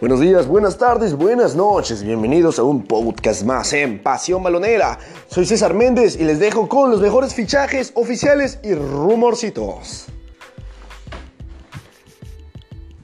[0.00, 2.04] Buenos días, buenas tardes, buenas noches.
[2.04, 4.96] Bienvenidos a un podcast más en Pasión Balonera.
[5.26, 10.06] Soy César Méndez y les dejo con los mejores fichajes oficiales y rumorcitos.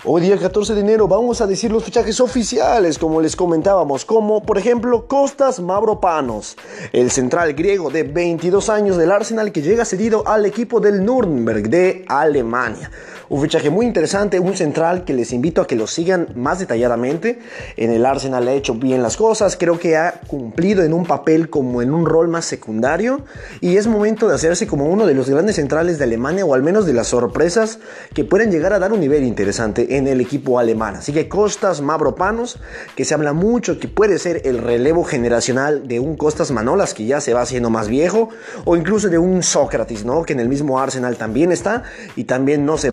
[0.06, 4.42] Hoy día 14 de enero vamos a decir los fichajes oficiales, como les comentábamos, como
[4.42, 6.58] por ejemplo Costas Mavropanos,
[6.92, 11.70] el central griego de 22 años del Arsenal que llega cedido al equipo del Nürnberg
[11.70, 12.90] de Alemania.
[13.30, 17.38] Un fichaje muy interesante, un central que les invito a que lo sigan más detalladamente.
[17.78, 21.48] En el Arsenal ha hecho bien las cosas, creo que ha cumplido en un papel
[21.48, 23.22] como en un rol más secundario
[23.62, 26.62] y es momento de hacerse como uno de los grandes centrales de Alemania o al
[26.62, 27.78] menos de las sorpresas
[28.12, 30.96] que pueden llegar a dar un nivel interesante en el equipo alemán.
[30.96, 32.58] Así que Costas Mavropanos,
[32.96, 37.06] que se habla mucho que puede ser el relevo generacional de un Costas Manolas que
[37.06, 38.30] ya se va haciendo más viejo
[38.64, 40.24] o incluso de un Sócrates, ¿no?
[40.24, 41.84] Que en el mismo Arsenal también está
[42.16, 42.90] y también no se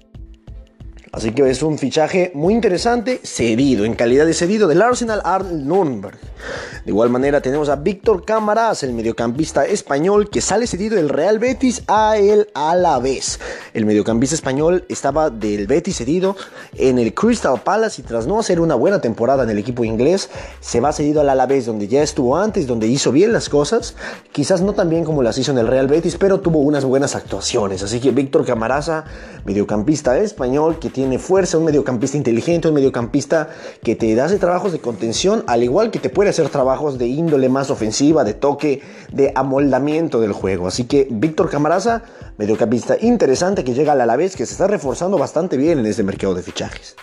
[1.14, 5.68] Así que es un fichaje muy interesante, cedido, en calidad de cedido del Arsenal al
[5.68, 6.18] Nürnberg.
[6.86, 11.38] De igual manera tenemos a Víctor Cámaras, el mediocampista español que sale cedido del Real
[11.38, 13.40] Betis a el Alavés.
[13.74, 16.38] El mediocampista español estaba del Betis cedido
[16.78, 20.30] en el Crystal Palace y tras no hacer una buena temporada en el equipo inglés,
[20.62, 23.96] se va cedido al Alavés donde ya estuvo antes, donde hizo bien las cosas.
[24.32, 27.16] Quizás no tan bien como las hizo en el Real Betis, pero tuvo unas buenas
[27.16, 27.84] actuaciones.
[27.84, 29.04] Así que Víctor Camarasa,
[29.44, 33.50] mediocampista español que tiene tiene fuerza, un mediocampista inteligente, un mediocampista
[33.82, 37.50] que te hace trabajos de contención, al igual que te puede hacer trabajos de índole
[37.50, 40.68] más ofensiva, de toque, de amoldamiento del juego.
[40.68, 42.04] Así que Víctor Camaraza,
[42.38, 46.04] mediocampista interesante que llega a la vez, que se está reforzando bastante bien en este
[46.04, 46.96] mercado de fichajes.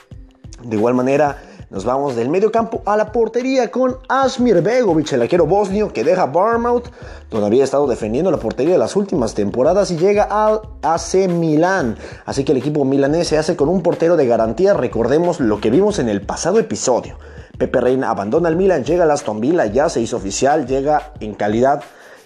[0.62, 5.22] De igual manera, nos vamos del medio campo a la portería con Asmir Begovic, el
[5.22, 6.86] arquero bosnio que deja Barmouth.
[7.28, 11.98] Todavía ha estado defendiendo la portería de las últimas temporadas y llega al AC Milán.
[12.24, 14.72] Así que el equipo milanés se hace con un portero de garantía.
[14.72, 17.18] Recordemos lo que vimos en el pasado episodio.
[17.58, 21.34] Pepe Reina abandona el Milan, llega al Aston Villa, ya se hizo oficial, llega en
[21.34, 21.82] calidad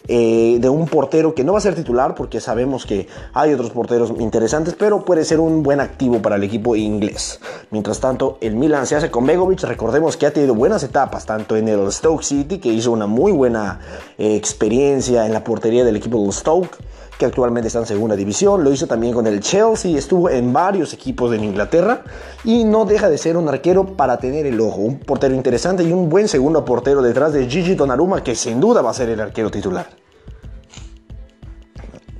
[0.08, 3.70] eh, de un portero que no va a ser titular porque sabemos que hay otros
[3.70, 7.40] porteros interesantes, pero puede ser un buen activo para el equipo inglés.
[7.70, 9.62] Mientras tanto, el Milan se hace con Begovic.
[9.62, 13.32] Recordemos que ha tenido buenas etapas, tanto en el Stoke City, que hizo una muy
[13.32, 13.80] buena
[14.18, 16.76] eh, experiencia en la portería del equipo del Stoke
[17.22, 20.92] que actualmente está en segunda división, lo hizo también con el Chelsea, estuvo en varios
[20.92, 22.02] equipos en Inglaterra
[22.42, 25.92] y no deja de ser un arquero para tener el ojo, un portero interesante y
[25.92, 29.20] un buen segundo portero detrás de Gigi Donnarumma que sin duda va a ser el
[29.20, 29.86] arquero titular.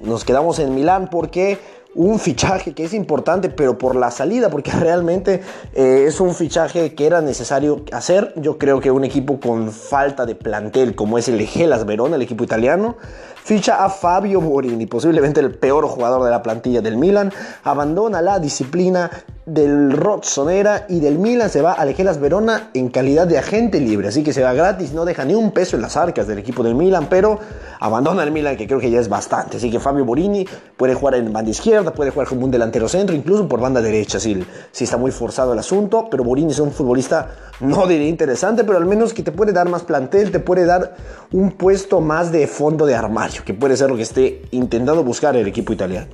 [0.00, 1.58] Nos quedamos en Milán porque
[1.94, 5.42] un fichaje que es importante, pero por la salida, porque realmente
[5.74, 8.32] eh, es un fichaje que era necesario hacer.
[8.36, 12.22] Yo creo que un equipo con falta de plantel, como es el Gelas Verona, el
[12.22, 12.96] equipo italiano,
[13.42, 17.32] ficha a Fabio Borini, posiblemente el peor jugador de la plantilla del Milan,
[17.64, 19.10] abandona la disciplina
[19.46, 24.08] del Rossonera y del Milan se va a Legelas Verona en calidad de agente libre,
[24.08, 26.62] así que se va gratis, no deja ni un peso en las arcas del equipo
[26.62, 27.40] del Milan, pero
[27.80, 31.16] abandona el Milan que creo que ya es bastante, así que Fabio Borini puede jugar
[31.16, 34.84] en banda izquierda, puede jugar como un delantero centro, incluso por banda derecha, si, si
[34.84, 38.86] está muy forzado el asunto, pero Borini es un futbolista no diría interesante, pero al
[38.86, 40.96] menos que te puede dar más plantel, te puede dar
[41.30, 45.36] un puesto más de fondo de armario, que puede ser lo que esté intentando buscar
[45.36, 46.08] el equipo italiano.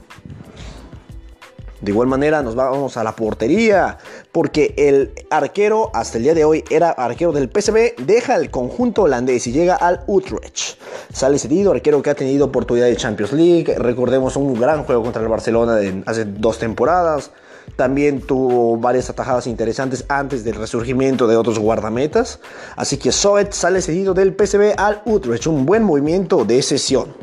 [1.81, 3.99] De igual manera nos vamos a la portería,
[4.33, 9.03] porque el arquero hasta el día de hoy era arquero del PSV, deja el conjunto
[9.03, 10.81] holandés y llega al Utrecht.
[11.13, 15.23] Sale cedido, arquero que ha tenido oportunidad de Champions League, recordemos un gran juego contra
[15.23, 17.31] el Barcelona hace dos temporadas.
[17.77, 22.41] También tuvo varias atajadas interesantes antes del resurgimiento de otros guardametas.
[22.77, 25.47] Así que Soet sale cedido del PSV al Utrecht.
[25.47, 27.15] Un buen movimiento de sesión.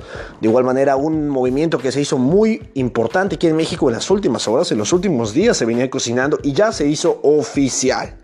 [0.42, 4.10] De igual manera, un movimiento que se hizo muy importante aquí en México en las
[4.10, 8.16] últimas horas, en los últimos días se venía cocinando y ya se hizo oficial.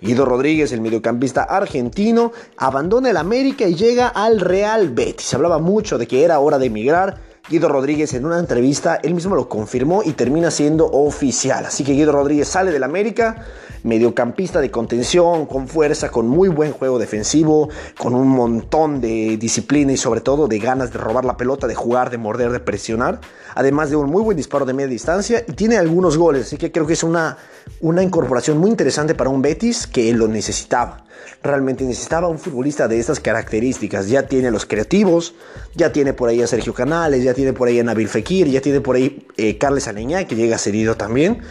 [0.00, 5.26] Guido Rodríguez, el mediocampista argentino, abandona el América y llega al Real Betis.
[5.26, 7.16] Se hablaba mucho de que era hora de emigrar
[7.46, 11.66] Guido Rodríguez en una entrevista, él mismo lo confirmó y termina siendo oficial.
[11.66, 13.44] Así que Guido Rodríguez sale del América,
[13.82, 17.68] mediocampista de contención, con fuerza, con muy buen juego defensivo,
[17.98, 21.74] con un montón de disciplina y sobre todo de ganas de robar la pelota, de
[21.74, 23.20] jugar, de morder, de presionar.
[23.54, 26.72] Además de un muy buen disparo de media distancia y tiene algunos goles, así que
[26.72, 27.36] creo que es una,
[27.82, 31.04] una incorporación muy interesante para un Betis que lo necesitaba
[31.44, 34.08] realmente necesitaba un futbolista de estas características.
[34.08, 35.34] Ya tiene los creativos,
[35.74, 38.60] ya tiene por ahí a Sergio Canales, ya tiene por ahí a Nabil Fekir, ya
[38.60, 41.42] tiene por ahí eh, Carles Aleñá, que llega cedido también.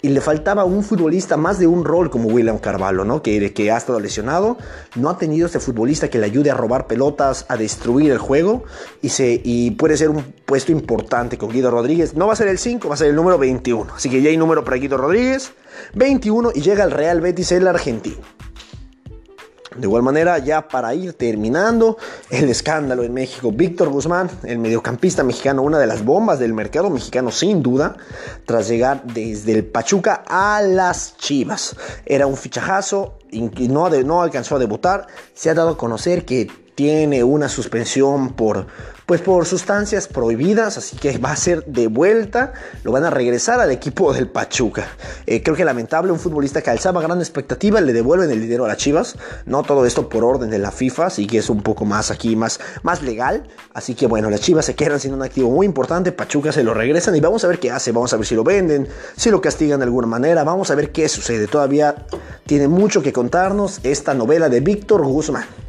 [0.00, 3.20] y le faltaba un futbolista más de un rol como William Carvalho, ¿no?
[3.20, 4.56] Que, que ha estado lesionado,
[4.94, 8.62] no ha tenido ese futbolista que le ayude a robar pelotas, a destruir el juego
[9.02, 12.14] y, se, y puede ser un puesto importante con Guido Rodríguez.
[12.14, 13.94] No va a ser el 5, va a ser el número 21.
[13.94, 15.52] Así que ya hay número para Guido Rodríguez,
[15.94, 18.37] 21 y llega al Real Betis el argentino.
[19.78, 21.96] De igual manera, ya para ir terminando,
[22.30, 23.52] el escándalo en México.
[23.52, 27.96] Víctor Guzmán, el mediocampista mexicano, una de las bombas del mercado mexicano sin duda,
[28.44, 31.76] tras llegar desde el Pachuca a las Chivas.
[32.04, 35.06] Era un fichajazo, y no, no alcanzó a debutar.
[35.34, 36.48] Se ha dado a conocer que
[36.78, 38.68] tiene una suspensión por,
[39.04, 42.52] pues por sustancias prohibidas, así que va a ser de vuelta,
[42.84, 44.86] lo van a regresar al equipo del Pachuca.
[45.26, 48.68] Eh, creo que lamentable, un futbolista que alzaba gran expectativa, le devuelven el dinero a
[48.68, 51.84] las Chivas, no todo esto por orden de la FIFA, así que es un poco
[51.84, 55.50] más aquí, más, más legal, así que bueno, las Chivas se quedan sin un activo
[55.50, 58.26] muy importante, Pachuca se lo regresan y vamos a ver qué hace, vamos a ver
[58.26, 58.86] si lo venden,
[59.16, 62.06] si lo castigan de alguna manera, vamos a ver qué sucede, todavía
[62.46, 65.67] tiene mucho que contarnos esta novela de Víctor Guzmán.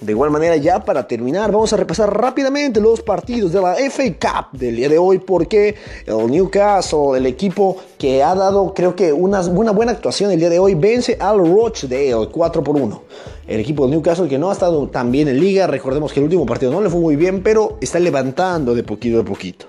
[0.00, 4.04] De igual manera, ya para terminar, vamos a repasar rápidamente los partidos de la FA
[4.12, 5.74] Cup del día de hoy, porque
[6.06, 10.60] el Newcastle, el equipo que ha dado, creo que una, buena actuación el día de
[10.60, 13.02] hoy, vence al Rochdale 4 por 1.
[13.48, 16.24] El equipo del Newcastle que no ha estado tan bien en liga, recordemos que el
[16.24, 19.66] último partido no le fue muy bien, pero está levantando de poquito a poquito.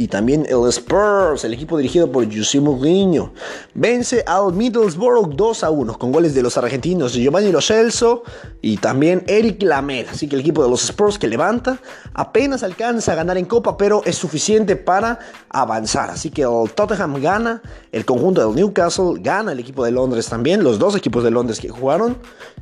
[0.00, 3.32] Y también el Spurs, el equipo dirigido por José Mourinho,
[3.74, 8.22] vence al Middlesbrough 2 a 1 con goles de los argentinos Giovanni Lo Celso
[8.62, 10.12] y también Eric Lamela.
[10.12, 11.80] Así que el equipo de los Spurs que levanta
[12.14, 15.18] apenas alcanza a ganar en Copa, pero es suficiente para
[15.48, 16.10] avanzar.
[16.10, 17.60] Así que el Tottenham gana,
[17.90, 21.58] el conjunto del Newcastle gana, el equipo de Londres también, los dos equipos de Londres
[21.58, 22.18] que jugaron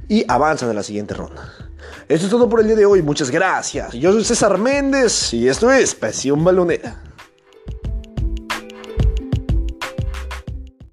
[0.08, 1.52] y avanzan a la siguiente ronda.
[2.08, 3.92] Esto es todo por el día de hoy, muchas gracias.
[3.92, 7.02] Yo soy César Méndez y esto es Pasión Balonera.